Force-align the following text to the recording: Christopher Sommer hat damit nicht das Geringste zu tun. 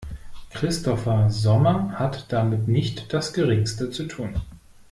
Christopher 0.49 1.29
Sommer 1.29 1.91
hat 1.93 2.31
damit 2.33 2.67
nicht 2.67 3.13
das 3.13 3.33
Geringste 3.33 3.91
zu 3.91 4.07
tun. 4.07 4.41